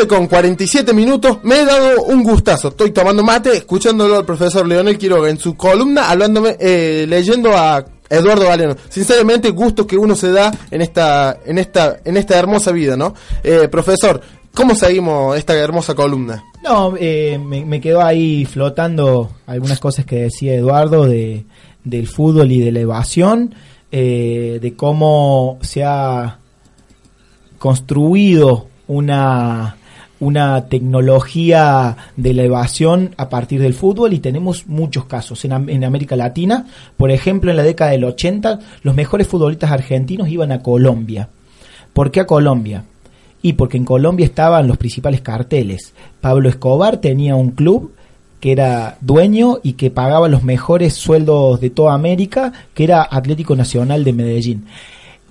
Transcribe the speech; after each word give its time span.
11 0.00 0.08
con 0.08 0.26
47 0.28 0.94
minutos. 0.94 1.38
Me 1.42 1.60
he 1.60 1.64
dado 1.64 2.04
un 2.04 2.22
gustazo. 2.22 2.68
Estoy 2.68 2.90
tomando 2.90 3.22
mate, 3.22 3.56
escuchándolo 3.56 4.16
al 4.16 4.24
profesor 4.24 4.66
Leonel 4.66 4.96
Quiroga 4.96 5.28
en 5.28 5.38
su 5.38 5.56
columna, 5.56 6.10
hablándome, 6.10 6.56
eh, 6.58 7.04
leyendo 7.08 7.54
a 7.56 7.84
Eduardo 8.08 8.46
Valeno. 8.46 8.76
Sinceramente, 8.88 9.50
gusto 9.50 9.86
que 9.86 9.98
uno 9.98 10.16
se 10.16 10.32
da 10.32 10.50
en 10.70 10.80
esta, 10.80 11.38
en 11.44 11.58
esta, 11.58 12.00
en 12.04 12.16
esta 12.16 12.38
hermosa 12.38 12.72
vida, 12.72 12.96
¿no? 12.96 13.14
Eh, 13.42 13.68
profesor, 13.68 14.22
¿cómo 14.54 14.74
seguimos 14.74 15.36
esta 15.36 15.54
hermosa 15.54 15.94
columna? 15.94 16.44
No, 16.62 16.94
eh, 16.98 17.38
me, 17.38 17.64
me 17.66 17.80
quedó 17.80 18.00
ahí 18.00 18.46
flotando 18.46 19.30
algunas 19.46 19.80
cosas 19.80 20.06
que 20.06 20.22
decía 20.22 20.54
Eduardo 20.54 21.04
de, 21.04 21.44
del 21.84 22.06
fútbol 22.06 22.52
y 22.52 22.60
de 22.60 22.72
la 22.72 22.80
evasión, 22.80 23.54
de 23.90 24.74
cómo 24.76 25.58
se 25.62 25.84
ha 25.84 26.38
construido 27.58 28.68
una, 28.90 29.76
una 30.20 30.66
tecnología 30.68 31.96
de 32.16 32.34
la 32.34 32.42
evasión 32.42 33.14
a 33.16 33.28
partir 33.28 33.60
del 33.60 33.74
fútbol 33.74 34.12
y 34.12 34.18
tenemos 34.20 34.66
muchos 34.66 35.06
casos 35.06 35.44
en, 35.44 35.52
Am- 35.52 35.68
en 35.68 35.82
América 35.84 36.14
Latina. 36.16 36.66
Por 36.96 37.10
ejemplo, 37.10 37.50
en 37.50 37.56
la 37.56 37.62
década 37.62 37.90
del 37.92 38.04
80, 38.04 38.58
los 38.82 38.94
mejores 38.94 39.26
futbolistas 39.26 39.70
argentinos 39.70 40.28
iban 40.28 40.52
a 40.52 40.62
Colombia. 40.62 41.28
¿Por 41.92 42.10
qué 42.10 42.20
a 42.20 42.26
Colombia? 42.26 42.84
Y 43.42 43.54
porque 43.54 43.78
en 43.78 43.84
Colombia 43.86 44.26
estaban 44.26 44.68
los 44.68 44.76
principales 44.76 45.22
carteles. 45.22 45.94
Pablo 46.20 46.48
Escobar 46.50 46.98
tenía 46.98 47.34
un 47.34 47.50
club 47.52 47.92
que 48.38 48.52
era 48.52 48.96
dueño 49.00 49.58
y 49.62 49.72
que 49.74 49.90
pagaba 49.90 50.28
los 50.28 50.42
mejores 50.44 50.94
sueldos 50.94 51.60
de 51.60 51.70
toda 51.70 51.94
América, 51.94 52.52
que 52.74 52.84
era 52.84 53.06
Atlético 53.10 53.56
Nacional 53.56 54.04
de 54.04 54.12
Medellín. 54.12 54.66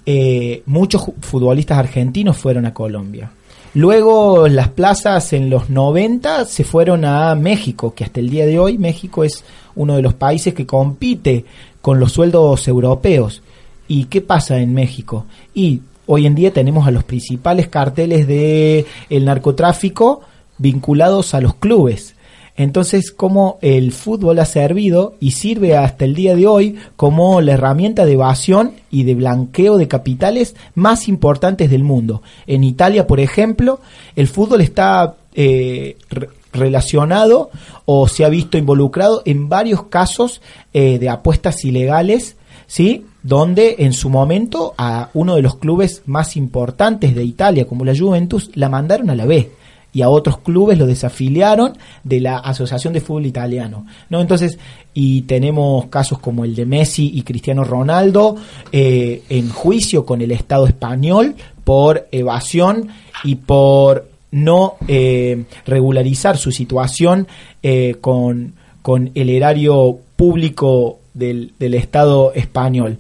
Eh, 0.06 0.64
muchos 0.66 1.04
futbolistas 1.22 1.78
argentinos 1.78 2.38
fueron 2.38 2.66
a 2.66 2.74
Colombia. 2.74 3.32
Luego 3.76 4.48
las 4.48 4.70
plazas 4.70 5.32
en 5.34 5.50
los 5.50 5.70
90 5.70 6.46
se 6.46 6.64
fueron 6.64 7.06
a 7.06 7.36
México, 7.36 7.94
que 7.94 8.04
hasta 8.04 8.20
el 8.20 8.30
día 8.30 8.46
de 8.48 8.58
hoy 8.58 8.78
México 8.80 9.24
es 9.24 9.44
uno 9.76 9.96
de 9.96 10.02
los 10.02 10.16
países 10.16 10.54
que 10.56 10.66
compite 10.66 11.46
con 11.82 12.00
los 12.00 12.12
sueldos 12.12 12.68
europeos. 12.68 13.44
¿Y 13.88 14.06
qué 14.06 14.22
pasa 14.22 14.58
en 14.60 14.74
México? 14.74 15.26
Y 15.54 15.82
hoy 16.08 16.26
en 16.26 16.36
día 16.36 16.52
tenemos 16.52 16.88
a 16.88 16.92
los 16.92 17.04
principales 17.04 17.68
carteles 17.68 18.28
de 18.28 18.88
el 19.10 19.26
narcotráfico 19.26 20.22
vinculados 20.58 21.36
a 21.36 21.42
los 21.42 21.54
clubes. 21.56 22.16
Entonces, 22.60 23.12
cómo 23.14 23.58
el 23.62 23.94
fútbol 23.94 24.38
ha 24.40 24.46
servido 24.46 25.16
y 25.22 25.32
sirve 25.32 25.78
hasta 25.78 26.04
el 26.04 26.14
día 26.14 26.36
de 26.36 26.46
hoy 26.46 26.76
como 26.98 27.40
la 27.40 27.54
herramienta 27.54 28.06
de 28.06 28.12
evasión 28.12 28.74
y 28.92 29.04
de 29.04 29.16
blanqueo 29.16 29.78
de 29.78 29.88
capitales 29.88 30.58
más 30.76 31.08
importantes 31.08 31.72
del 31.72 31.86
mundo. 31.86 32.22
En 32.48 32.66
Italia, 32.66 33.08
por 33.08 33.22
ejemplo, 33.22 33.80
el 34.18 34.28
fútbol 34.28 34.60
está 34.60 35.16
eh, 35.36 35.96
re- 36.10 36.28
relacionado 36.52 37.50
o 37.86 38.10
se 38.10 38.26
ha 38.26 38.30
visto 38.30 38.58
involucrado 38.58 39.22
en 39.24 39.48
varios 39.48 39.84
casos 39.84 40.42
eh, 40.74 41.00
de 41.00 41.08
apuestas 41.08 41.64
ilegales, 41.64 42.36
¿sí? 42.68 43.06
Donde 43.24 43.78
en 43.80 43.94
su 43.94 44.10
momento 44.10 44.74
a 44.78 45.12
uno 45.14 45.36
de 45.38 45.44
los 45.44 45.56
clubes 45.56 46.02
más 46.08 46.36
importantes 46.36 47.16
de 47.16 47.24
Italia, 47.24 47.66
como 47.66 47.86
la 47.86 47.98
Juventus, 47.98 48.52
la 48.56 48.68
mandaron 48.68 49.10
a 49.10 49.16
la 49.16 49.26
B 49.26 49.52
y 49.92 50.02
a 50.02 50.10
otros 50.10 50.40
clubes 50.40 50.78
lo 50.78 50.86
desafiliaron 50.86 51.78
de 52.04 52.20
la 52.20 52.38
Asociación 52.38 52.94
de 52.94 53.02
Fútbol 53.02 53.26
Italiano. 53.26 53.86
¿no? 54.10 54.22
Entonces, 54.22 54.60
y 54.94 55.22
tenemos 55.24 55.88
casos 55.88 56.20
como 56.20 56.46
el 56.46 56.56
de 56.56 56.66
Messi 56.66 57.12
y 57.14 57.24
Cristiano 57.24 57.64
Ronaldo 57.64 58.36
eh, 58.72 59.24
en 59.30 59.50
juicio 59.50 60.06
con 60.06 60.22
el 60.22 60.32
Estado 60.32 60.68
español 60.68 61.36
por 61.64 62.08
evasión 62.12 62.90
y 63.24 63.36
por 63.36 64.08
no 64.32 64.76
eh, 64.88 65.46
regularizar 65.66 66.38
su 66.38 66.52
situación 66.52 67.28
eh, 67.64 67.96
con, 68.00 68.54
con 68.82 69.12
el 69.16 69.30
erario 69.30 70.00
público 70.16 71.00
del, 71.14 71.54
del 71.58 71.74
Estado 71.74 72.34
español. 72.34 72.98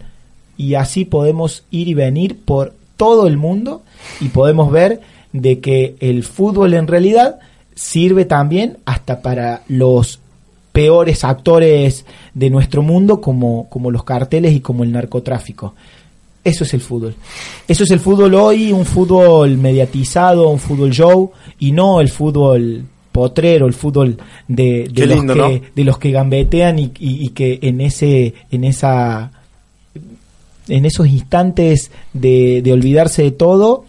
Y 0.58 0.74
así 0.74 1.06
podemos 1.06 1.64
ir 1.72 1.88
y 1.88 1.94
venir 1.94 2.38
por 2.44 2.74
todo 2.98 3.28
el 3.28 3.38
mundo 3.38 3.84
y 4.20 4.28
podemos 4.28 4.72
ver 4.72 5.00
de 5.34 5.60
que 5.60 5.96
el 6.00 6.24
fútbol 6.24 6.74
en 6.74 6.88
realidad 6.88 7.40
sirve 7.76 8.26
también 8.26 8.78
hasta 8.86 9.22
para 9.22 9.62
los 9.68 10.20
peores 10.72 11.24
actores 11.24 12.06
de 12.34 12.50
nuestro 12.50 12.82
mundo 12.82 13.22
como, 13.22 13.68
como 13.70 13.92
los 13.92 14.04
carteles 14.04 14.54
y 14.54 14.60
como 14.60 14.84
el 14.84 14.92
narcotráfico. 14.92 15.74
Eso 16.44 16.64
es 16.64 16.74
el 16.74 16.82
fútbol. 16.82 17.16
Eso 17.68 17.84
es 17.84 17.92
el 17.92 18.00
fútbol 18.00 18.34
hoy, 18.36 18.72
un 18.72 18.86
fútbol 18.86 19.58
mediatizado, 19.58 20.48
un 20.50 20.60
fútbol 20.60 20.92
show, 20.92 21.32
y 21.60 21.72
no 21.74 22.00
el 22.02 22.10
fútbol 22.10 22.86
potrero, 23.12 23.66
el 23.68 23.74
fútbol 23.74 24.18
de, 24.48 24.86
de 24.88 24.94
Qué 24.94 25.06
los, 25.06 25.16
lindo, 25.18 25.34
que, 25.34 25.40
¿no? 25.40 25.50
de 25.76 25.84
los 25.84 25.98
que 25.98 26.12
gambetean 26.12 26.80
y, 26.80 26.84
y- 27.00 27.26
y 27.26 27.30
que 27.30 27.60
en 27.62 27.82
ese, 27.82 28.34
en 28.52 28.64
esa 28.64 29.32
en 30.68 30.86
esos 30.86 31.08
instantes 31.08 31.90
de, 32.14 32.62
de 32.62 32.72
olvidarse 32.72 33.24
de 33.24 33.32
todo, 33.32 33.86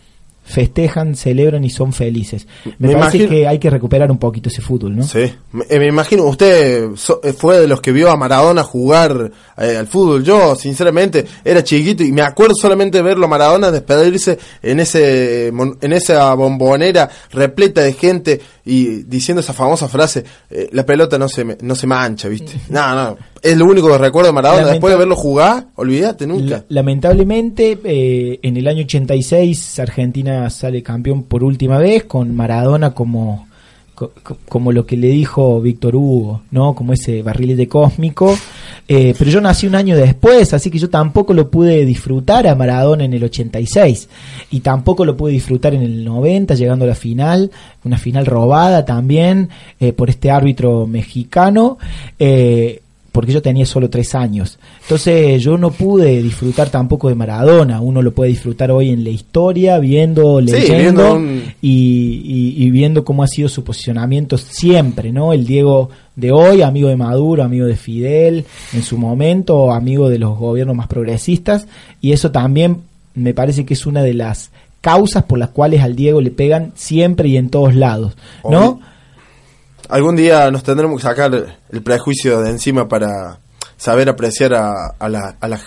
festejan, 0.50 1.14
celebran 1.16 1.64
y 1.64 1.70
son 1.70 1.92
felices. 1.92 2.46
Me, 2.78 2.88
Me 2.88 2.94
parece 2.96 3.18
imagino- 3.18 3.28
que 3.30 3.46
hay 3.48 3.58
que 3.58 3.70
recuperar 3.70 4.10
un 4.10 4.18
poquito 4.18 4.48
ese 4.48 4.60
fútbol, 4.60 4.96
¿no? 4.96 5.02
Sí, 5.04 5.32
me, 5.52 5.64
eh, 5.70 5.78
me 5.78 5.86
imagino, 5.86 6.24
usted 6.24 6.90
so- 6.96 7.20
eh, 7.22 7.32
fue 7.32 7.58
de 7.60 7.68
los 7.68 7.80
que 7.80 7.92
vio 7.92 8.10
a 8.10 8.16
Maradona 8.16 8.62
jugar 8.62 9.30
eh, 9.56 9.76
al 9.78 9.86
fútbol. 9.86 10.24
Yo, 10.24 10.54
sinceramente, 10.56 11.24
era 11.44 11.62
chiquito 11.64 12.02
y 12.02 12.12
me 12.12 12.22
acuerdo 12.22 12.54
solamente 12.54 12.98
de 12.98 13.02
verlo 13.02 13.26
a 13.26 13.28
Maradona 13.28 13.70
despedirse 13.70 14.38
en 14.62 14.80
ese 14.80 15.48
en 15.48 15.92
esa 15.92 16.34
bombonera 16.34 17.08
repleta 17.32 17.82
de 17.82 17.92
gente 17.92 18.40
y 18.64 19.02
diciendo 19.04 19.40
esa 19.40 19.52
famosa 19.52 19.88
frase, 19.88 20.24
eh, 20.50 20.68
la 20.72 20.84
pelota 20.84 21.18
no 21.18 21.28
se 21.28 21.56
no 21.60 21.74
se 21.74 21.86
mancha, 21.86 22.28
¿viste? 22.28 22.52
No, 22.68 22.94
no, 22.94 23.16
es 23.42 23.56
lo 23.56 23.64
único 23.64 23.88
que 23.88 23.98
recuerdo 23.98 24.28
de 24.28 24.32
Maradona. 24.34 24.58
Lamenta- 24.62 24.72
Después 24.74 24.92
de 24.92 24.98
verlo 24.98 25.16
jugar, 25.16 25.66
olvídate 25.76 26.26
nunca. 26.26 26.56
La- 26.56 26.64
lamentablemente, 26.68 27.78
eh, 27.84 28.38
en 28.42 28.56
el 28.56 28.68
año 28.68 28.82
86 28.84 29.78
Argentina 29.78 30.48
sale 30.50 30.82
campeón 30.82 31.22
por 31.24 31.42
última 31.42 31.78
vez 31.78 32.04
con 32.04 32.34
Maradona 32.34 32.92
como 32.94 33.20
co- 33.30 33.46
co- 33.46 33.49
como 34.48 34.72
lo 34.72 34.86
que 34.86 34.96
le 34.96 35.08
dijo 35.08 35.60
Víctor 35.60 35.96
Hugo, 35.96 36.42
¿no? 36.50 36.74
Como 36.74 36.92
ese 36.92 37.22
barrilete 37.22 37.68
cósmico. 37.68 38.36
Eh, 38.88 39.14
pero 39.18 39.30
yo 39.30 39.40
nací 39.40 39.66
un 39.66 39.74
año 39.74 39.96
después, 39.96 40.52
así 40.54 40.70
que 40.70 40.78
yo 40.78 40.90
tampoco 40.90 41.34
lo 41.34 41.50
pude 41.50 41.84
disfrutar 41.84 42.46
a 42.46 42.54
Maradona 42.54 43.04
en 43.04 43.14
el 43.14 43.24
86. 43.24 44.08
Y 44.50 44.60
tampoco 44.60 45.04
lo 45.04 45.16
pude 45.16 45.32
disfrutar 45.32 45.74
en 45.74 45.82
el 45.82 46.04
90, 46.04 46.54
llegando 46.54 46.84
a 46.84 46.88
la 46.88 46.94
final. 46.94 47.50
Una 47.84 47.98
final 47.98 48.26
robada 48.26 48.84
también 48.84 49.48
eh, 49.78 49.92
por 49.92 50.10
este 50.10 50.30
árbitro 50.30 50.86
mexicano. 50.86 51.78
Eh, 52.18 52.82
porque 53.12 53.32
yo 53.32 53.42
tenía 53.42 53.66
solo 53.66 53.90
tres 53.90 54.14
años. 54.14 54.58
Entonces 54.82 55.42
yo 55.42 55.58
no 55.58 55.70
pude 55.72 56.22
disfrutar 56.22 56.68
tampoco 56.70 57.08
de 57.08 57.14
Maradona. 57.14 57.80
Uno 57.80 58.02
lo 58.02 58.12
puede 58.12 58.30
disfrutar 58.30 58.70
hoy 58.70 58.90
en 58.90 59.02
la 59.04 59.10
historia, 59.10 59.78
viendo, 59.78 60.40
Sí, 60.40 60.46
leyendo 60.52 60.76
viendo 60.78 61.14
un- 61.14 61.42
y, 61.60 62.22
y- 62.24 62.64
y 62.64 62.70
viendo 62.70 63.04
cómo 63.04 63.22
ha 63.22 63.26
sido 63.26 63.48
su 63.48 63.64
posicionamiento 63.64 64.38
siempre, 64.38 65.12
¿no? 65.12 65.32
El 65.32 65.46
Diego 65.46 65.90
de 66.16 66.32
hoy, 66.32 66.62
amigo 66.62 66.88
de 66.88 66.96
Maduro, 66.96 67.42
amigo 67.42 67.66
de 67.66 67.76
Fidel, 67.76 68.44
en 68.72 68.82
su 68.82 68.98
momento, 68.98 69.72
amigo 69.72 70.08
de 70.08 70.18
los 70.18 70.38
gobiernos 70.38 70.76
más 70.76 70.86
progresistas, 70.86 71.66
y 72.00 72.12
eso 72.12 72.30
también 72.30 72.78
me 73.14 73.34
parece 73.34 73.64
que 73.64 73.74
es 73.74 73.86
una 73.86 74.02
de 74.02 74.14
las 74.14 74.50
causas 74.80 75.24
por 75.24 75.38
las 75.38 75.50
cuales 75.50 75.82
al 75.82 75.96
Diego 75.96 76.20
le 76.20 76.30
pegan 76.30 76.72
siempre 76.74 77.28
y 77.28 77.36
en 77.36 77.50
todos 77.50 77.74
lados, 77.74 78.16
¿no? 78.48 78.60
Obvio. 78.60 78.80
Algún 79.90 80.16
día 80.16 80.50
nos 80.50 80.62
tendremos 80.62 80.96
que 81.00 81.02
sacar 81.02 81.58
el 81.70 81.82
prejuicio 81.82 82.40
de 82.40 82.50
encima 82.50 82.88
para 82.88 83.38
saber 83.76 84.08
apreciar 84.08 84.54
a, 84.54 84.72
a, 84.98 85.08
la, 85.08 85.36
a, 85.40 85.48
la- 85.48 85.60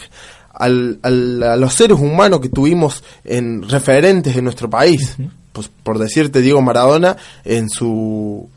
al- 0.53 0.99
al- 1.01 1.43
a 1.43 1.55
los 1.55 1.73
seres 1.73 1.99
humanos 1.99 2.39
que 2.39 2.49
tuvimos 2.49 3.03
en 3.25 3.67
referentes 3.67 4.35
en 4.35 4.43
nuestro 4.43 4.69
país. 4.69 5.17
Pues 5.51 5.69
por 5.83 5.99
decirte 5.99 6.41
Diego 6.41 6.61
Maradona 6.61 7.15
en 7.45 7.69
su 7.69 8.49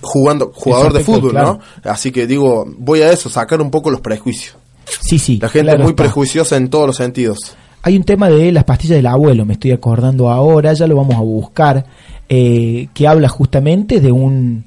jugando 0.00 0.52
jugador 0.54 0.92
de 0.92 1.00
fútbol, 1.04 1.30
claro. 1.32 1.58
¿no? 1.84 1.90
Así 1.90 2.10
que 2.12 2.26
digo, 2.26 2.64
voy 2.78 3.02
a 3.02 3.12
eso, 3.12 3.28
sacar 3.28 3.60
un 3.60 3.70
poco 3.70 3.90
los 3.90 4.00
prejuicios. 4.00 4.56
Sí, 5.00 5.18
sí. 5.18 5.38
La 5.40 5.48
gente 5.48 5.64
claro 5.66 5.78
es 5.78 5.84
muy 5.84 5.90
está. 5.90 6.02
prejuiciosa 6.04 6.56
en 6.56 6.68
todos 6.68 6.86
los 6.86 6.96
sentidos. 6.96 7.38
Hay 7.82 7.96
un 7.96 8.04
tema 8.04 8.28
de 8.28 8.50
las 8.52 8.64
pastillas 8.64 8.96
del 8.96 9.06
abuelo, 9.06 9.44
me 9.44 9.54
estoy 9.54 9.72
acordando 9.72 10.28
ahora, 10.30 10.72
ya 10.72 10.86
lo 10.86 10.96
vamos 10.96 11.14
a 11.16 11.20
buscar, 11.20 11.86
eh, 12.28 12.88
que 12.94 13.06
habla 13.06 13.28
justamente 13.28 14.00
de 14.00 14.10
un 14.12 14.64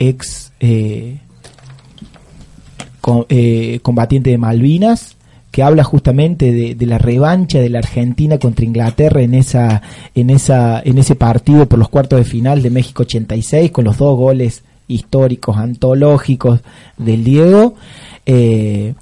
ex 0.00 0.50
eh, 0.58 1.18
eh, 3.28 3.78
combatiente 3.82 4.30
de 4.30 4.38
Malvinas, 4.38 5.16
que 5.52 5.62
habla 5.62 5.84
justamente 5.84 6.52
de, 6.52 6.74
de 6.74 6.86
la 6.86 6.98
revancha 6.98 7.60
de 7.60 7.68
la 7.68 7.78
Argentina 7.78 8.38
contra 8.38 8.64
Inglaterra 8.64 9.22
en 9.22 9.34
esa, 9.34 9.82
en 10.14 10.30
esa, 10.30 10.80
en 10.84 10.98
ese 10.98 11.14
partido 11.14 11.66
por 11.66 11.78
los 11.78 11.88
cuartos 11.88 12.18
de 12.18 12.24
final 12.24 12.62
de 12.62 12.70
México 12.70 13.02
86, 13.02 13.70
con 13.70 13.84
los 13.84 13.98
dos 13.98 14.16
goles 14.16 14.64
históricos, 14.88 15.56
antológicos 15.56 16.60
del 16.96 17.24
Diego. 17.24 17.74
Eh, 18.26 18.94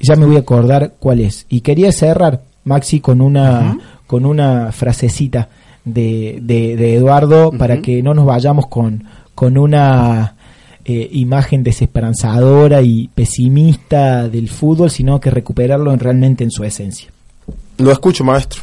ya 0.00 0.16
me 0.16 0.26
voy 0.26 0.36
a 0.36 0.40
acordar 0.40 0.94
cuál 0.98 1.20
es. 1.20 1.46
Y 1.48 1.60
quería 1.60 1.92
cerrar, 1.92 2.42
Maxi, 2.64 3.00
con 3.00 3.20
una, 3.20 3.78
con 4.06 4.26
una 4.26 4.72
frasecita 4.72 5.48
de, 5.84 6.38
de, 6.42 6.94
Eduardo 6.94 7.50
para 7.52 7.80
que 7.80 8.02
no 8.02 8.14
nos 8.14 8.26
vayamos 8.26 8.66
con, 8.66 9.04
con 9.34 9.58
una 9.58 10.36
eh, 10.84 11.08
imagen 11.12 11.62
desesperanzadora 11.62 12.82
y 12.82 13.08
pesimista 13.08 14.28
del 14.28 14.48
fútbol, 14.48 14.90
sino 14.90 15.18
que 15.18 15.30
recuperarlo 15.30 15.94
realmente 15.96 16.44
en 16.44 16.50
su 16.50 16.62
esencia. 16.64 17.10
Lo 17.78 17.90
escucho, 17.90 18.22
maestro. 18.24 18.62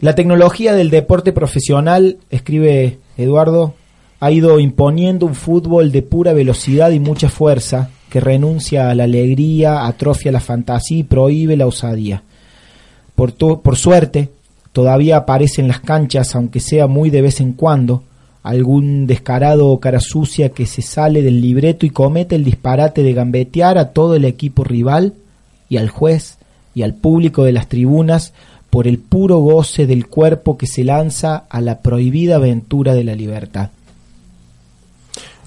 La 0.00 0.14
tecnología 0.14 0.72
del 0.72 0.88
deporte 0.88 1.32
profesional, 1.32 2.16
escribe 2.30 2.98
Eduardo, 3.18 3.74
ha 4.20 4.30
ido 4.30 4.58
imponiendo 4.58 5.26
un 5.26 5.34
fútbol 5.34 5.92
de 5.92 6.00
pura 6.00 6.32
velocidad 6.32 6.90
y 6.90 6.98
mucha 6.98 7.28
fuerza 7.28 7.90
que 8.08 8.20
renuncia 8.20 8.90
a 8.90 8.94
la 8.94 9.04
alegría, 9.04 9.86
atrofia 9.86 10.32
la 10.32 10.40
fantasía 10.40 10.98
y 10.98 11.02
prohíbe 11.04 11.56
la 11.56 11.66
osadía. 11.66 12.22
Por, 13.14 13.34
por 13.34 13.76
suerte, 13.76 14.30
todavía 14.72 15.18
aparece 15.18 15.60
en 15.60 15.68
las 15.68 15.80
canchas, 15.80 16.34
aunque 16.34 16.60
sea 16.60 16.86
muy 16.86 17.10
de 17.10 17.22
vez 17.22 17.40
en 17.40 17.52
cuando, 17.52 18.02
algún 18.42 19.06
descarado 19.06 19.68
o 19.68 19.80
cara 19.80 20.00
sucia 20.00 20.50
que 20.50 20.66
se 20.66 20.82
sale 20.82 21.22
del 21.22 21.40
libreto 21.40 21.86
y 21.86 21.90
comete 21.90 22.36
el 22.36 22.44
disparate 22.44 23.02
de 23.02 23.12
gambetear 23.12 23.78
a 23.78 23.90
todo 23.92 24.14
el 24.16 24.24
equipo 24.24 24.64
rival 24.64 25.14
y 25.68 25.76
al 25.76 25.88
juez 25.88 26.38
y 26.74 26.82
al 26.82 26.94
público 26.94 27.44
de 27.44 27.52
las 27.52 27.68
tribunas 27.68 28.32
por 28.70 28.86
el 28.86 28.98
puro 28.98 29.38
goce 29.38 29.86
del 29.86 30.06
cuerpo 30.06 30.56
que 30.56 30.66
se 30.66 30.84
lanza 30.84 31.44
a 31.48 31.60
la 31.60 31.80
prohibida 31.80 32.36
aventura 32.36 32.94
de 32.94 33.04
la 33.04 33.14
libertad. 33.14 33.70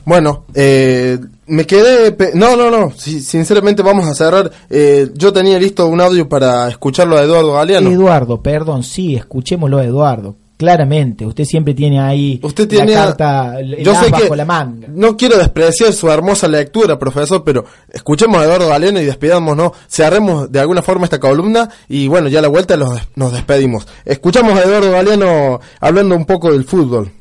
Bueno, 0.05 0.43
eh, 0.53 1.17
me 1.47 1.65
quedé... 1.65 2.15
No, 2.33 2.57
no, 2.57 2.69
no, 2.69 2.91
sinceramente 2.91 3.81
vamos 3.81 4.05
a 4.05 4.13
cerrar. 4.13 4.51
Eh, 4.69 5.09
yo 5.15 5.31
tenía 5.31 5.57
listo 5.57 5.87
un 5.87 6.01
audio 6.01 6.27
para 6.27 6.67
escucharlo 6.67 7.17
a 7.17 7.23
Eduardo 7.23 7.53
Galeano. 7.53 7.89
Eduardo, 7.89 8.41
perdón, 8.41 8.83
sí, 8.83 9.15
escuchémoslo 9.15 9.77
a 9.77 9.85
Eduardo. 9.85 10.35
Claramente, 10.63 11.25
usted 11.25 11.43
siempre 11.43 11.73
tiene 11.73 11.99
ahí 11.99 12.39
usted 12.41 12.69
tiene, 12.69 12.93
la 12.93 13.07
carta 13.07 13.61
yo 13.61 13.93
sé 13.95 14.09
bajo 14.09 14.33
la 14.33 14.45
manga. 14.45 14.87
No 14.87 15.17
quiero 15.17 15.37
despreciar 15.37 15.91
su 15.91 16.09
hermosa 16.09 16.47
lectura, 16.47 16.97
profesor, 16.97 17.43
pero 17.43 17.65
escuchemos 17.91 18.37
a 18.39 18.45
Eduardo 18.45 18.69
Galeano 18.69 19.01
y 19.01 19.03
despidámonos, 19.03 19.73
cerremos 19.89 20.49
de 20.49 20.61
alguna 20.61 20.81
forma 20.81 21.03
esta 21.03 21.19
columna 21.19 21.69
y 21.89 22.07
bueno, 22.07 22.29
ya 22.29 22.39
a 22.39 22.43
la 22.43 22.47
vuelta 22.47 22.77
nos 22.77 23.33
despedimos. 23.33 23.85
Escuchamos 24.05 24.57
a 24.57 24.63
Eduardo 24.63 24.89
Galeano 24.89 25.59
hablando 25.81 26.15
un 26.15 26.25
poco 26.25 26.53
del 26.53 26.63
fútbol. 26.63 27.11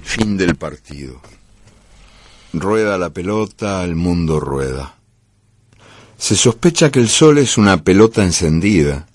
Fin 0.00 0.36
del 0.36 0.54
partido. 0.54 1.20
Rueda 2.52 2.98
la 2.98 3.10
pelota, 3.10 3.82
el 3.82 3.96
mundo 3.96 4.38
rueda. 4.38 4.94
Se 6.16 6.36
sospecha 6.36 6.92
que 6.92 7.00
el 7.00 7.08
sol 7.08 7.38
es 7.38 7.58
una 7.58 7.82
pelota 7.82 8.22
encendida, 8.22 9.08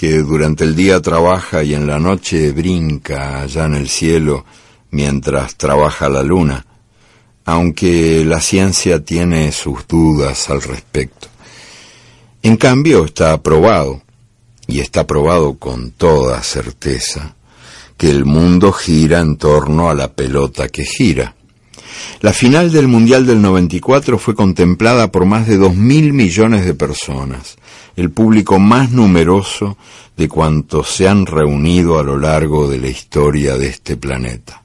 que 0.00 0.20
durante 0.20 0.64
el 0.64 0.74
día 0.74 1.02
trabaja 1.02 1.62
y 1.62 1.74
en 1.74 1.86
la 1.86 1.98
noche 1.98 2.52
brinca 2.52 3.42
allá 3.42 3.66
en 3.66 3.74
el 3.74 3.86
cielo 3.86 4.46
mientras 4.90 5.56
trabaja 5.56 6.08
la 6.08 6.22
luna, 6.22 6.64
aunque 7.44 8.24
la 8.24 8.40
ciencia 8.40 9.04
tiene 9.04 9.52
sus 9.52 9.86
dudas 9.86 10.48
al 10.48 10.62
respecto. 10.62 11.28
En 12.42 12.56
cambio 12.56 13.04
está 13.04 13.42
probado, 13.42 14.00
y 14.66 14.80
está 14.80 15.06
probado 15.06 15.58
con 15.58 15.90
toda 15.90 16.42
certeza, 16.42 17.36
que 17.98 18.08
el 18.08 18.24
mundo 18.24 18.72
gira 18.72 19.20
en 19.20 19.36
torno 19.36 19.90
a 19.90 19.94
la 19.94 20.14
pelota 20.14 20.70
que 20.70 20.86
gira. 20.86 21.34
La 22.20 22.32
final 22.32 22.70
del 22.70 22.88
Mundial 22.88 23.26
del 23.26 23.40
94 23.40 24.18
fue 24.18 24.34
contemplada 24.34 25.10
por 25.10 25.24
más 25.24 25.46
de 25.46 25.56
dos 25.56 25.74
mil 25.74 26.12
millones 26.12 26.64
de 26.64 26.74
personas, 26.74 27.56
el 27.96 28.10
público 28.10 28.58
más 28.58 28.90
numeroso 28.90 29.76
de 30.16 30.28
cuantos 30.28 30.88
se 30.88 31.08
han 31.08 31.26
reunido 31.26 31.98
a 31.98 32.02
lo 32.02 32.18
largo 32.18 32.68
de 32.68 32.78
la 32.78 32.88
historia 32.88 33.56
de 33.56 33.68
este 33.68 33.96
planeta. 33.96 34.62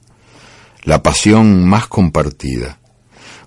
La 0.84 1.02
pasión 1.02 1.66
más 1.66 1.86
compartida. 1.86 2.78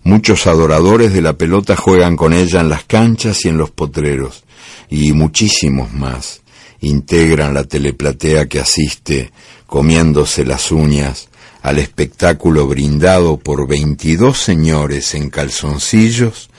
Muchos 0.04 0.48
adoradores 0.48 1.14
de 1.14 1.22
la 1.22 1.34
pelota 1.34 1.76
juegan 1.76 2.16
con 2.16 2.34
ella 2.34 2.62
en 2.62 2.70
las 2.70 2.86
canchas 2.86 3.46
y 3.46 3.50
en 3.50 3.58
los 3.58 3.70
potreros, 3.72 4.44
y 4.90 5.14
muchísimos 5.14 5.94
más 5.94 6.42
integran 6.82 7.54
la 7.54 7.64
teleplatea 7.64 8.48
que 8.48 8.60
asiste 8.60 9.32
comiéndose 9.68 10.46
las 10.46 10.72
uñas 10.72 11.29
al 11.62 11.80
espectáculo 11.80 12.68
brindado 12.68 13.38
por 13.38 13.68
veintidós 13.68 14.38
señores 14.38 15.14
en 15.14 15.30
calzoncillos 15.30 16.50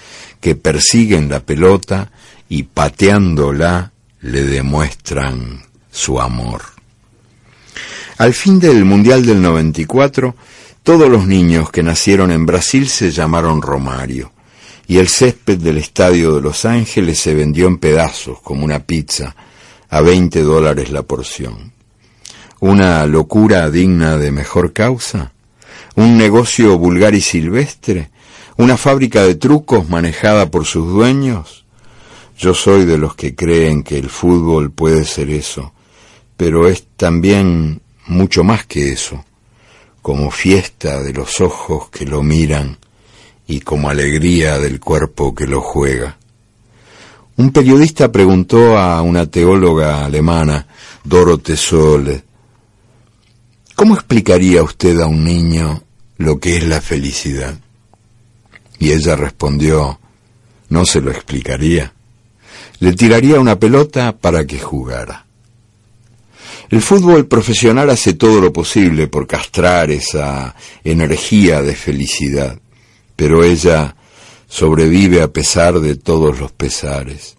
que 0.41 0.55
persiguen 0.55 1.29
la 1.29 1.41
pelota 1.41 2.11
y 2.49 2.65
pateándola 2.65 3.93
le 4.21 4.43
demuestran 4.45 5.63
su 5.91 6.21
amor. 6.21 6.63
Al 8.19 8.35
fin 8.35 8.59
del 8.61 8.85
Mundial 8.85 9.25
del 9.25 9.41
94, 9.41 10.35
todos 10.83 11.09
los 11.09 11.27
niños 11.27 11.71
que 11.71 11.83
nacieron 11.83 12.31
en 12.31 12.45
Brasil 12.45 12.89
se 12.89 13.11
llamaron 13.11 13.63
Romario, 13.63 14.33
y 14.87 14.99
el 14.99 15.09
césped 15.09 15.59
del 15.59 15.79
Estadio 15.79 16.35
de 16.35 16.41
Los 16.41 16.65
Ángeles 16.65 17.19
se 17.21 17.35
vendió 17.35 17.67
en 17.67 17.79
pedazos 17.79 18.41
como 18.43 18.65
una 18.65 18.81
pizza, 18.81 19.35
a 19.89 20.01
veinte 20.01 20.43
dólares 20.43 20.91
la 20.91 21.03
porción. 21.03 21.73
¿Una 22.61 23.07
locura 23.07 23.71
digna 23.71 24.19
de 24.19 24.31
mejor 24.31 24.75
causa? 24.75 25.33
¿Un 25.97 26.19
negocio 26.19 26.77
vulgar 26.77 27.15
y 27.15 27.23
silvestre? 27.23 28.11
¿Una 28.59 28.77
fábrica 28.77 29.23
de 29.23 29.35
trucos 29.35 29.89
manejada 29.89 30.51
por 30.51 30.67
sus 30.67 30.87
dueños? 30.87 31.65
Yo 32.37 32.53
soy 32.53 32.85
de 32.85 32.99
los 32.99 33.15
que 33.15 33.35
creen 33.35 33.83
que 33.83 33.97
el 33.97 34.11
fútbol 34.11 34.71
puede 34.73 35.07
ser 35.07 35.31
eso, 35.31 35.73
pero 36.37 36.69
es 36.69 36.87
también 36.99 37.81
mucho 38.07 38.45
más 38.45 38.67
que 38.67 38.93
eso, 38.93 39.25
como 40.03 40.31
fiesta 40.31 41.03
de 41.03 41.15
los 41.15 41.41
ojos 41.41 41.89
que 41.89 42.05
lo 42.05 42.23
miran 42.23 42.77
y 43.47 43.61
como 43.61 43.89
alegría 43.89 44.59
del 44.59 44.81
cuerpo 44.81 45.35
que 45.35 45.47
lo 45.47 45.63
juega. 45.63 46.19
Un 47.39 47.53
periodista 47.53 48.13
preguntó 48.13 48.77
a 48.77 49.01
una 49.01 49.25
teóloga 49.25 50.05
alemana, 50.05 50.67
Dorothee 51.05 51.57
Sole, 51.57 52.30
¿Cómo 53.81 53.95
explicaría 53.95 54.63
usted 54.63 55.01
a 55.01 55.07
un 55.07 55.25
niño 55.25 55.83
lo 56.19 56.39
que 56.39 56.59
es 56.59 56.65
la 56.65 56.83
felicidad? 56.83 57.59
Y 58.79 58.93
ella 58.93 59.17
respondió, 59.17 59.99
no 60.69 60.85
se 60.85 61.01
lo 61.01 61.11
explicaría. 61.11 61.95
Le 62.79 62.93
tiraría 62.93 63.41
una 63.41 63.59
pelota 63.59 64.15
para 64.15 64.45
que 64.45 64.59
jugara. 64.59 65.25
El 66.69 66.83
fútbol 66.83 67.27
profesional 67.27 67.89
hace 67.89 68.13
todo 68.13 68.43
lo 68.43 68.53
posible 68.53 69.07
por 69.07 69.27
castrar 69.27 69.91
esa 69.91 70.55
energía 70.85 71.63
de 71.63 71.75
felicidad, 71.75 72.61
pero 73.17 73.43
ella 73.43 73.97
sobrevive 74.47 75.23
a 75.23 75.29
pesar 75.29 75.81
de 75.81 75.97
todos 75.97 76.39
los 76.39 76.53
pesares. 76.53 77.39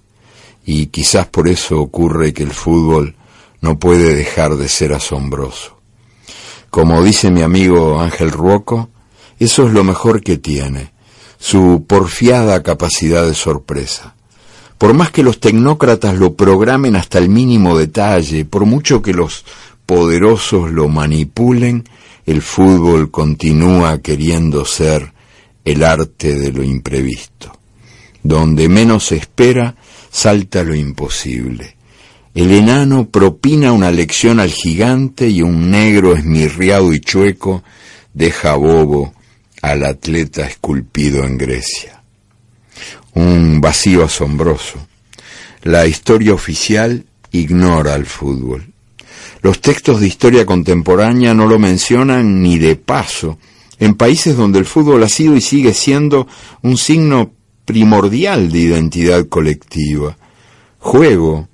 Y 0.65 0.87
quizás 0.87 1.27
por 1.27 1.47
eso 1.47 1.79
ocurre 1.79 2.33
que 2.33 2.41
el 2.41 2.51
fútbol 2.51 3.15
no 3.61 3.77
puede 3.77 4.15
dejar 4.15 4.55
de 4.55 4.69
ser 4.69 4.93
asombroso. 4.93 5.80
Como 6.71 7.03
dice 7.03 7.31
mi 7.31 7.41
amigo 7.41 7.99
Ángel 7.99 8.31
Ruoco, 8.31 8.89
eso 9.37 9.67
es 9.67 9.73
lo 9.73 9.83
mejor 9.83 10.23
que 10.23 10.37
tiene, 10.37 10.93
su 11.37 11.83
porfiada 11.85 12.63
capacidad 12.63 13.27
de 13.27 13.33
sorpresa. 13.33 14.15
Por 14.77 14.93
más 14.93 15.11
que 15.11 15.21
los 15.21 15.41
tecnócratas 15.41 16.17
lo 16.17 16.33
programen 16.35 16.95
hasta 16.95 17.17
el 17.17 17.27
mínimo 17.27 17.77
detalle, 17.77 18.45
por 18.45 18.65
mucho 18.65 19.01
que 19.01 19.13
los 19.13 19.43
poderosos 19.85 20.71
lo 20.71 20.87
manipulen, 20.87 21.83
el 22.25 22.41
fútbol 22.41 23.11
continúa 23.11 23.97
queriendo 23.97 24.63
ser 24.63 25.11
el 25.65 25.83
arte 25.83 26.35
de 26.35 26.53
lo 26.53 26.63
imprevisto. 26.63 27.51
Donde 28.23 28.69
menos 28.69 29.07
se 29.07 29.17
espera, 29.17 29.75
salta 30.09 30.63
lo 30.63 30.73
imposible. 30.73 31.75
El 32.33 32.51
enano 32.51 33.09
propina 33.09 33.73
una 33.73 33.91
lección 33.91 34.39
al 34.39 34.51
gigante 34.51 35.27
y 35.27 35.41
un 35.41 35.69
negro 35.69 36.15
esmirriado 36.15 36.93
y 36.93 37.01
chueco 37.01 37.61
deja 38.13 38.55
bobo 38.55 39.13
al 39.61 39.83
atleta 39.83 40.47
esculpido 40.47 41.25
en 41.25 41.37
Grecia. 41.37 42.01
Un 43.13 43.59
vacío 43.59 44.05
asombroso. 44.05 44.87
La 45.63 45.85
historia 45.85 46.33
oficial 46.33 47.05
ignora 47.31 47.95
al 47.95 48.05
fútbol. 48.05 48.71
Los 49.41 49.59
textos 49.59 49.99
de 49.99 50.07
historia 50.07 50.45
contemporánea 50.45 51.33
no 51.33 51.47
lo 51.47 51.59
mencionan 51.59 52.41
ni 52.41 52.57
de 52.57 52.77
paso 52.77 53.37
en 53.77 53.95
países 53.95 54.37
donde 54.37 54.59
el 54.59 54.65
fútbol 54.65 55.03
ha 55.03 55.09
sido 55.09 55.35
y 55.35 55.41
sigue 55.41 55.73
siendo 55.73 56.27
un 56.61 56.77
signo 56.77 57.33
primordial 57.65 58.51
de 58.51 58.59
identidad 58.59 59.27
colectiva. 59.27 60.17
Juego, 60.79 61.49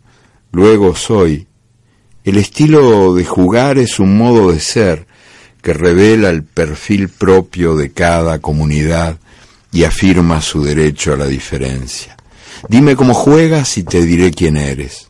luego 0.58 0.96
soy. 0.96 1.46
El 2.24 2.38
estilo 2.38 3.14
de 3.14 3.24
jugar 3.24 3.78
es 3.78 4.00
un 4.00 4.18
modo 4.18 4.52
de 4.52 4.60
ser 4.60 5.06
que 5.62 5.72
revela 5.72 6.32
el 6.32 6.44
perfil 6.44 7.10
propio 7.10 7.76
de 7.76 7.92
cada 7.92 8.40
comunidad 8.40 9.20
y 9.72 9.84
afirma 9.84 10.42
su 10.42 10.64
derecho 10.64 11.14
a 11.14 11.16
la 11.16 11.28
diferencia. 11.28 12.18
Dime 12.68 12.96
cómo 12.96 13.14
juegas 13.14 13.78
y 13.78 13.84
te 13.84 14.02
diré 14.02 14.32
quién 14.32 14.58
eres. 14.58 15.10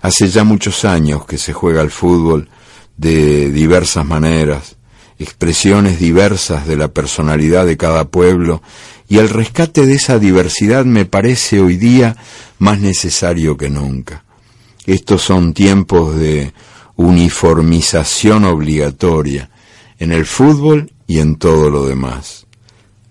Hace 0.00 0.28
ya 0.28 0.44
muchos 0.44 0.84
años 0.84 1.26
que 1.26 1.38
se 1.38 1.52
juega 1.52 1.80
al 1.80 1.90
fútbol 1.90 2.48
de 2.96 3.50
diversas 3.50 4.06
maneras, 4.06 4.76
expresiones 5.18 5.98
diversas 5.98 6.68
de 6.68 6.76
la 6.76 6.86
personalidad 6.86 7.66
de 7.66 7.76
cada 7.76 8.04
pueblo, 8.04 8.62
y 9.08 9.18
el 9.18 9.28
rescate 9.28 9.86
de 9.86 9.94
esa 9.94 10.20
diversidad 10.20 10.84
me 10.84 11.04
parece 11.04 11.58
hoy 11.58 11.78
día 11.78 12.16
más 12.60 12.78
necesario 12.78 13.56
que 13.56 13.70
nunca. 13.70 14.24
Estos 14.86 15.22
son 15.22 15.54
tiempos 15.54 16.16
de 16.16 16.52
uniformización 16.96 18.44
obligatoria 18.44 19.50
en 19.98 20.12
el 20.12 20.26
fútbol 20.26 20.92
y 21.06 21.18
en 21.18 21.36
todo 21.36 21.70
lo 21.70 21.86
demás. 21.86 22.46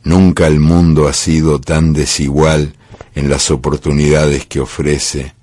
Nunca 0.04 0.48
el 0.48 0.60
mundo 0.60 1.08
ha 1.08 1.14
sido 1.14 1.60
tan 1.60 1.94
desigual 1.94 2.76
en 3.16 3.30
las 3.30 3.50
oportunidades 3.52 4.46
que 4.46 4.60
ofrece 4.60 5.34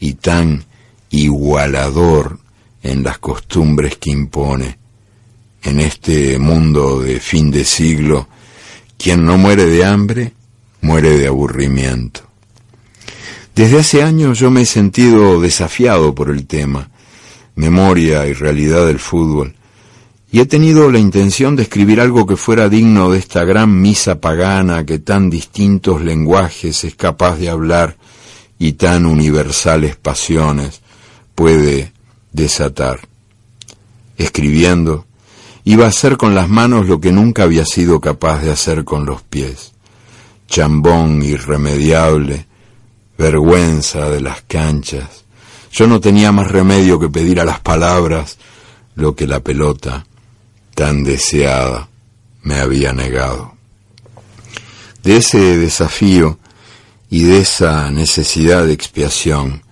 y 0.00 0.14
tan 0.14 0.64
igualador 1.10 2.38
en 2.82 3.02
las 3.02 3.18
costumbres 3.18 3.96
que 3.96 4.10
impone. 4.10 4.78
En 5.62 5.80
este 5.80 6.38
mundo 6.38 7.00
de 7.00 7.20
fin 7.20 7.50
de 7.50 7.64
siglo, 7.64 8.28
quien 8.96 9.24
no 9.24 9.36
muere 9.36 9.66
de 9.66 9.84
hambre, 9.84 10.32
muere 10.80 11.18
de 11.18 11.26
aburrimiento. 11.26 12.27
Desde 13.58 13.80
hace 13.80 14.04
años 14.04 14.38
yo 14.38 14.52
me 14.52 14.60
he 14.60 14.66
sentido 14.66 15.40
desafiado 15.40 16.14
por 16.14 16.30
el 16.30 16.46
tema, 16.46 16.90
memoria 17.56 18.24
y 18.24 18.32
realidad 18.32 18.86
del 18.86 19.00
fútbol, 19.00 19.56
y 20.30 20.38
he 20.38 20.46
tenido 20.46 20.92
la 20.92 21.00
intención 21.00 21.56
de 21.56 21.64
escribir 21.64 22.00
algo 22.00 22.24
que 22.24 22.36
fuera 22.36 22.68
digno 22.68 23.10
de 23.10 23.18
esta 23.18 23.42
gran 23.42 23.80
misa 23.80 24.20
pagana 24.20 24.86
que 24.86 25.00
tan 25.00 25.28
distintos 25.28 26.00
lenguajes 26.02 26.84
es 26.84 26.94
capaz 26.94 27.36
de 27.38 27.48
hablar 27.48 27.96
y 28.60 28.74
tan 28.74 29.06
universales 29.06 29.96
pasiones 29.96 30.80
puede 31.34 31.92
desatar. 32.32 33.00
Escribiendo, 34.18 35.04
iba 35.64 35.86
a 35.86 35.88
hacer 35.88 36.16
con 36.16 36.36
las 36.36 36.48
manos 36.48 36.86
lo 36.86 37.00
que 37.00 37.10
nunca 37.10 37.42
había 37.42 37.64
sido 37.64 38.00
capaz 38.00 38.40
de 38.40 38.52
hacer 38.52 38.84
con 38.84 39.04
los 39.04 39.22
pies. 39.24 39.72
Chambón 40.46 41.24
irremediable, 41.24 42.47
vergüenza 43.18 44.08
de 44.08 44.20
las 44.20 44.42
canchas. 44.42 45.24
Yo 45.72 45.86
no 45.86 46.00
tenía 46.00 46.32
más 46.32 46.50
remedio 46.50 46.98
que 46.98 47.08
pedir 47.08 47.40
a 47.40 47.44
las 47.44 47.60
palabras 47.60 48.38
lo 48.94 49.14
que 49.14 49.26
la 49.26 49.40
pelota, 49.40 50.06
tan 50.74 51.04
deseada, 51.04 51.88
me 52.42 52.60
había 52.60 52.92
negado. 52.92 53.54
De 55.02 55.16
ese 55.16 55.58
desafío 55.58 56.38
y 57.10 57.24
de 57.24 57.40
esa 57.40 57.90
necesidad 57.90 58.64
de 58.64 58.72
expiación 58.72 59.62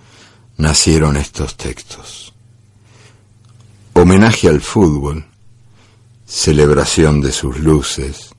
nacieron 0.56 1.16
estos 1.16 1.56
textos. 1.56 2.34
Homenaje 3.92 4.48
al 4.48 4.60
fútbol, 4.60 5.24
celebración 6.26 7.20
de 7.20 7.32
sus 7.32 7.58
luces, 7.58 8.30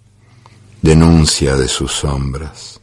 denuncia 0.82 1.56
de 1.56 1.68
sus 1.68 1.92
sombras. 1.92 2.77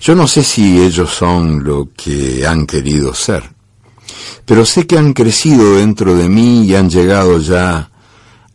Yo 0.00 0.14
no 0.14 0.26
sé 0.26 0.42
si 0.42 0.80
ellos 0.80 1.10
son 1.10 1.64
lo 1.64 1.88
que 1.96 2.46
han 2.46 2.66
querido 2.66 3.14
ser, 3.14 3.42
pero 4.44 4.64
sé 4.64 4.86
que 4.86 4.98
han 4.98 5.12
crecido 5.12 5.76
dentro 5.76 6.14
de 6.14 6.28
mí 6.28 6.64
y 6.64 6.74
han 6.74 6.88
llegado 6.88 7.38
ya 7.38 7.90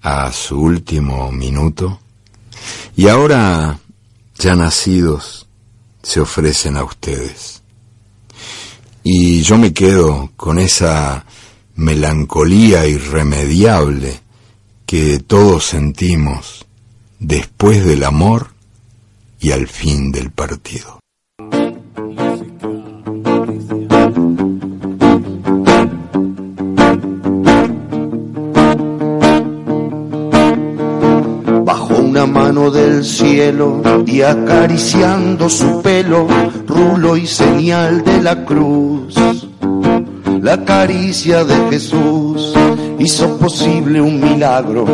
a 0.01 0.31
su 0.31 0.59
último 0.59 1.31
minuto, 1.31 1.99
y 2.95 3.07
ahora, 3.07 3.79
ya 4.37 4.55
nacidos, 4.55 5.47
se 6.01 6.19
ofrecen 6.19 6.77
a 6.77 6.83
ustedes. 6.83 7.61
Y 9.03 9.41
yo 9.41 9.57
me 9.57 9.73
quedo 9.73 10.31
con 10.35 10.59
esa 10.59 11.25
melancolía 11.75 12.85
irremediable 12.87 14.21
que 14.85 15.19
todos 15.19 15.65
sentimos 15.65 16.65
después 17.19 17.85
del 17.85 18.03
amor 18.03 18.53
y 19.39 19.51
al 19.51 19.67
fin 19.67 20.11
del 20.11 20.31
partido. 20.31 21.02
Del 32.53 33.03
cielo 33.03 33.81
y 34.05 34.21
acariciando 34.21 35.49
su 35.49 35.81
pelo, 35.81 36.27
rulo 36.67 37.17
y 37.17 37.25
señal 37.25 38.03
de 38.03 38.21
la 38.21 38.45
cruz. 38.45 39.15
La 40.39 40.63
caricia 40.63 41.43
de 41.45 41.55
Jesús 41.71 42.53
hizo 42.99 43.37
posible 43.37 43.99
un 43.99 44.19
milagro, 44.19 44.85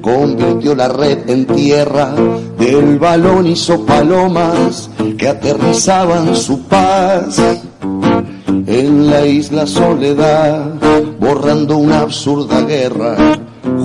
convirtió 0.00 0.74
la 0.74 0.88
red 0.88 1.30
en 1.30 1.46
tierra, 1.46 2.12
del 2.58 2.98
balón 2.98 3.46
hizo 3.46 3.86
palomas 3.86 4.90
que 5.16 5.28
aterrizaban 5.28 6.34
su 6.34 6.62
paz. 6.62 7.40
En 8.66 9.08
la 9.08 9.24
isla 9.24 9.64
Soledad, 9.64 10.74
borrando 11.20 11.76
una 11.76 12.00
absurda 12.00 12.62
guerra, 12.62 13.16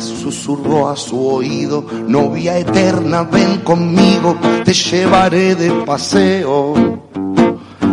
10 0.00 0.18
susurró 0.20 0.88
a 0.88 0.96
su 0.96 1.26
oído, 1.26 1.84
novia 2.08 2.58
eterna, 2.58 3.22
ven 3.22 3.58
conmigo, 3.58 4.36
te 4.64 4.72
llevaré 4.72 5.54
de 5.54 5.70
paseo, 5.84 6.74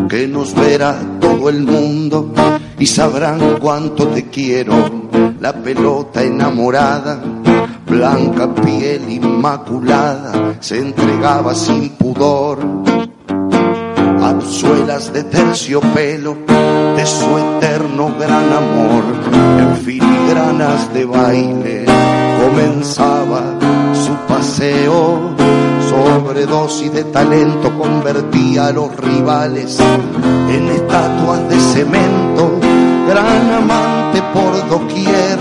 que 0.08 0.28
nos 0.28 0.56
verá 0.56 0.98
todo 1.20 1.50
el 1.50 1.64
mundo 1.64 2.34
y 2.80 2.86
sabrán 2.86 3.58
cuánto 3.60 4.08
te 4.08 4.30
quiero. 4.30 4.74
La 5.42 5.54
pelota 5.54 6.24
enamorada, 6.24 7.22
blanca 7.86 8.54
piel 8.56 9.10
inmaculada, 9.10 10.56
se 10.62 10.80
entregaba 10.80 11.54
sin 11.54 11.90
pudor. 11.90 12.60
Absuelas 14.22 15.14
de 15.14 15.24
terciopelo 15.24 16.38
de 16.96 17.06
su 17.06 17.38
eterno 17.38 18.14
gran 18.20 18.52
amor, 18.52 19.04
en 19.60 19.76
filigranas 19.78 20.94
de 20.94 21.06
baile 21.06 21.87
comenzaba 22.48 23.42
su 23.94 24.14
paseo. 24.28 25.36
Sobredosis 25.90 26.92
de 26.94 27.04
talento 27.06 27.72
convertía 27.78 28.68
a 28.68 28.72
los 28.72 28.96
rivales 28.98 29.80
en 30.50 30.68
estatuas 30.70 31.48
de 31.50 31.60
cemento, 31.60 32.60
gran 33.08 33.52
amante 33.52 34.22
por 34.34 34.70
doquier. 34.70 35.38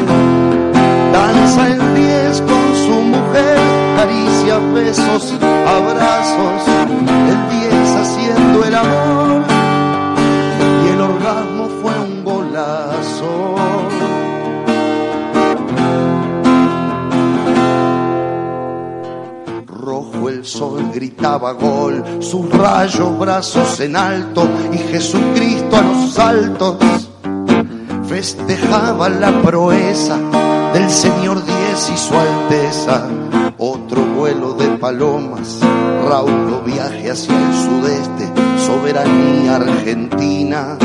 Danza 1.12 1.68
el 1.68 1.94
10 1.94 2.40
con 2.42 2.64
su 2.86 3.00
mujer, 3.14 3.58
caricia, 3.96 4.58
besos, 4.72 5.34
abrazos, 5.66 6.85
gritaba 21.26 21.52
gol, 21.54 22.04
sus 22.20 22.48
rayos 22.50 23.18
brazos 23.18 23.80
en 23.80 23.96
alto 23.96 24.48
y 24.72 24.78
Jesucristo 24.78 25.76
a 25.76 25.82
los 25.82 26.12
saltos 26.12 26.76
festejaba 28.08 29.08
la 29.08 29.32
proeza 29.42 30.18
del 30.72 30.88
Señor 30.88 31.44
Diez 31.44 31.90
y 31.92 31.96
su 31.96 32.14
Alteza. 32.14 33.08
Otro 33.58 34.02
vuelo 34.02 34.52
de 34.52 34.68
palomas, 34.78 35.58
raudo 36.08 36.62
viaje 36.64 37.10
hacia 37.10 37.34
el 37.34 37.54
sudeste, 37.54 38.32
soberanía 38.64 39.56
argentina. 39.56 40.78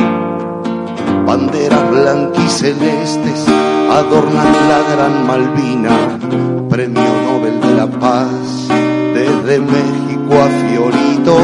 Banderas 1.28 1.92
blanquicelestes 1.92 3.46
adornan 3.92 4.54
la 4.70 4.96
gran 4.96 5.28
Malvina, 5.28 6.68
premio 6.68 7.14
Nobel 7.26 7.62
de 7.62 7.76
la 7.76 7.88
Paz, 7.88 8.68
desde 9.14 9.60
México 9.60 10.11
a 10.40 10.48
Fiorito, 10.48 11.38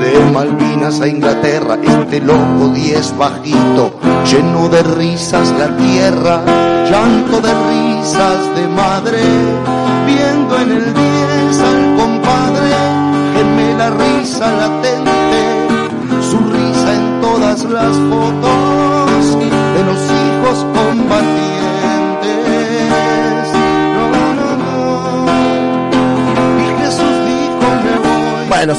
de 0.00 0.30
Malvinas 0.32 1.00
a 1.00 1.08
Inglaterra, 1.08 1.78
este 1.82 2.20
loco 2.20 2.68
diez 2.74 3.16
bajito, 3.16 3.98
lleno 4.24 4.68
de 4.68 4.82
risas 4.82 5.50
la 5.58 5.76
tierra, 5.76 6.42
llanto 6.88 7.40
de 7.40 7.52
risas 7.52 8.56
de 8.56 8.68
madre, 8.68 9.20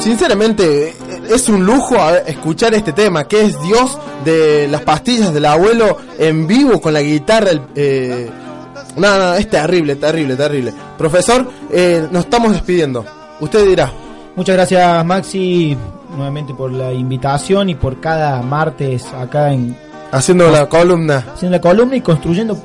sinceramente 0.02 0.94
es 1.30 1.48
un 1.48 1.64
lujo 1.64 1.96
escuchar 2.26 2.74
este 2.74 2.92
tema, 2.92 3.24
que 3.28 3.42
es 3.42 3.60
Dios 3.62 3.98
de 4.24 4.66
las 4.68 4.82
pastillas 4.82 5.32
del 5.32 5.44
abuelo 5.46 5.96
en 6.18 6.46
vivo 6.46 6.80
con 6.80 6.92
la 6.92 7.02
guitarra. 7.02 7.50
Eh, 7.74 8.28
no, 8.96 9.18
no, 9.18 9.34
es 9.34 9.48
terrible, 9.48 9.96
terrible, 9.96 10.36
terrible. 10.36 10.72
Profesor, 10.98 11.48
eh, 11.70 12.06
nos 12.10 12.24
estamos 12.24 12.52
despidiendo. 12.52 13.04
Usted 13.40 13.66
dirá. 13.66 13.90
Muchas 14.34 14.56
gracias 14.56 15.04
Maxi 15.04 15.76
nuevamente 16.16 16.54
por 16.54 16.72
la 16.72 16.92
invitación 16.92 17.68
y 17.68 17.74
por 17.74 18.00
cada 18.00 18.40
martes 18.42 19.04
acá 19.12 19.52
en... 19.52 19.76
Haciendo 20.10 20.50
la 20.50 20.68
columna. 20.68 21.24
Haciendo 21.34 21.56
la 21.56 21.60
columna 21.60 21.96
y 21.96 22.00
construyendo 22.00 22.58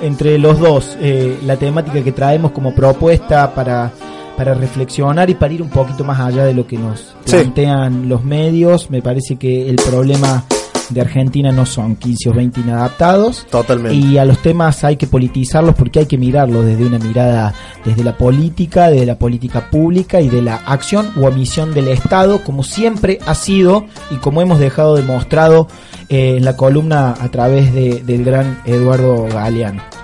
entre 0.00 0.38
los 0.38 0.58
dos 0.58 0.96
eh, 1.00 1.38
la 1.44 1.56
temática 1.56 2.02
que 2.02 2.12
traemos 2.12 2.52
como 2.52 2.74
propuesta 2.74 3.54
para 3.54 3.92
para 4.40 4.54
reflexionar 4.54 5.28
y 5.28 5.34
para 5.34 5.52
ir 5.52 5.60
un 5.60 5.68
poquito 5.68 6.02
más 6.02 6.18
allá 6.18 6.46
de 6.46 6.54
lo 6.54 6.66
que 6.66 6.78
nos 6.78 7.14
plantean 7.26 8.08
los 8.08 8.24
medios. 8.24 8.88
Me 8.88 9.02
parece 9.02 9.36
que 9.36 9.68
el 9.68 9.76
problema 9.76 10.46
de 10.88 11.02
Argentina 11.02 11.52
no 11.52 11.66
son 11.66 11.94
15 11.94 12.30
o 12.30 12.32
20 12.32 12.60
inadaptados. 12.60 13.46
Totalmente. 13.50 13.94
Y 13.94 14.16
a 14.16 14.24
los 14.24 14.38
temas 14.38 14.82
hay 14.82 14.96
que 14.96 15.06
politizarlos 15.06 15.74
porque 15.74 15.98
hay 15.98 16.06
que 16.06 16.16
mirarlos 16.16 16.64
desde 16.64 16.86
una 16.86 16.98
mirada, 16.98 17.52
desde 17.84 18.02
la 18.02 18.16
política, 18.16 18.88
desde 18.88 19.04
la 19.04 19.18
política 19.18 19.68
pública 19.68 20.22
y 20.22 20.30
de 20.30 20.40
la 20.40 20.54
acción 20.54 21.10
o 21.20 21.26
omisión 21.26 21.74
del 21.74 21.88
Estado, 21.88 22.42
como 22.42 22.62
siempre 22.62 23.18
ha 23.26 23.34
sido 23.34 23.84
y 24.10 24.14
como 24.16 24.40
hemos 24.40 24.58
dejado 24.58 24.96
demostrado 24.96 25.68
eh, 26.08 26.36
en 26.38 26.46
la 26.46 26.56
columna 26.56 27.14
a 27.20 27.28
través 27.28 27.74
de, 27.74 28.02
del 28.06 28.24
gran 28.24 28.62
Eduardo 28.64 29.26
Galeano. 29.26 29.99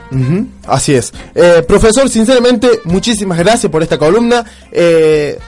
Así 0.67 0.95
es. 0.95 1.13
Eh, 1.35 1.65
profesor, 1.67 2.09
sinceramente, 2.09 2.81
muchísimas 2.85 3.39
gracias 3.39 3.71
por 3.71 3.83
esta 3.83 3.99
columna. 3.99 4.45
Eh, 4.71 5.39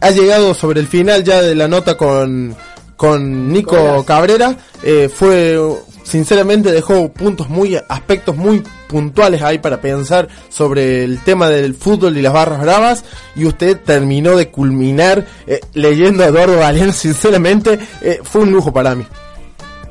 ha 0.00 0.10
llegado 0.10 0.54
sobre 0.54 0.80
el 0.80 0.86
final 0.86 1.24
ya 1.24 1.42
de 1.42 1.54
la 1.54 1.68
nota 1.68 1.96
con, 1.96 2.54
con 2.96 3.52
Nico 3.52 4.04
Cabrera. 4.04 4.56
Eh, 4.82 5.08
fue, 5.12 5.58
sinceramente, 6.02 6.72
dejó 6.72 7.12
puntos 7.12 7.48
muy, 7.48 7.78
aspectos 7.88 8.36
muy 8.36 8.62
puntuales 8.88 9.42
ahí 9.42 9.58
para 9.58 9.80
pensar 9.80 10.28
sobre 10.48 11.04
el 11.04 11.20
tema 11.20 11.48
del 11.48 11.74
fútbol 11.74 12.16
y 12.16 12.22
las 12.22 12.32
barras 12.32 12.60
bravas. 12.60 13.04
Y 13.36 13.44
usted 13.44 13.78
terminó 13.78 14.36
de 14.36 14.50
culminar 14.50 15.26
leyendo 15.74 16.24
a 16.24 16.28
Eduardo 16.28 16.58
Galeano. 16.58 16.92
Sinceramente, 16.98 17.78
fue 18.22 18.42
un 18.42 18.52
lujo 18.52 18.72
para 18.72 18.94
mí. 18.94 19.04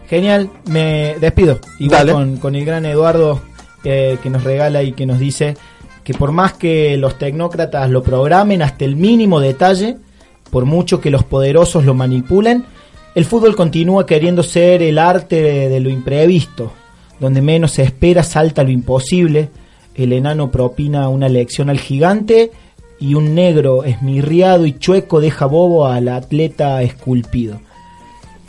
Genial, 0.09 0.49
me 0.65 1.17
despido. 1.19 1.59
Igual 1.79 2.11
con, 2.11 2.37
con 2.37 2.55
el 2.55 2.63
gran 2.63 2.85
Eduardo 2.85 3.41
que 3.83 4.29
nos 4.29 4.43
regala 4.43 4.83
y 4.83 4.91
que 4.91 5.05
nos 5.05 5.19
dice 5.19 5.55
que 6.03 6.13
por 6.13 6.31
más 6.31 6.53
que 6.53 6.95
los 6.95 7.17
tecnócratas 7.17 7.89
lo 7.89 8.01
programen 8.01 8.61
hasta 8.61 8.85
el 8.85 8.95
mínimo 8.95 9.41
detalle, 9.41 9.97
por 10.49 10.63
mucho 10.63 11.01
que 11.01 11.11
los 11.11 11.23
poderosos 11.23 11.83
lo 11.83 11.93
manipulen, 11.93 12.63
el 13.13 13.25
fútbol 13.25 13.55
continúa 13.55 14.05
queriendo 14.05 14.43
ser 14.43 14.81
el 14.83 14.99
arte 14.99 15.41
de, 15.67 15.79
lo 15.79 15.89
imprevisto, 15.89 16.71
donde 17.19 17.41
menos 17.41 17.71
se 17.71 17.83
espera 17.83 18.23
salta 18.23 18.63
lo 18.63 18.69
imposible, 18.69 19.49
el 19.95 20.13
enano 20.13 20.51
propina 20.51 21.09
una 21.09 21.27
lección 21.27 21.69
al 21.69 21.79
gigante 21.79 22.51
y 22.99 23.15
un 23.15 23.35
negro 23.35 23.83
esmirriado 23.83 24.65
y 24.65 24.79
chueco 24.79 25.19
deja 25.19 25.45
bobo 25.45 25.87
al 25.87 26.07
atleta 26.07 26.81
esculpido. 26.83 27.59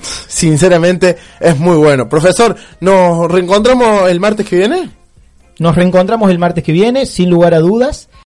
Sinceramente 0.00 1.16
es 1.40 1.58
muy 1.58 1.76
bueno. 1.76 2.08
Profesor, 2.08 2.54
¿nos 2.80 3.28
reencontramos 3.28 4.08
el 4.08 4.20
martes 4.20 4.46
que 4.46 4.58
viene? 4.58 4.90
Nos 5.58 5.74
reencontramos 5.74 6.30
el 6.30 6.38
martes 6.38 6.62
que 6.62 6.72
viene, 6.72 7.06
sin 7.06 7.30
lugar 7.30 7.54
a 7.54 7.58
dudas. 7.58 8.08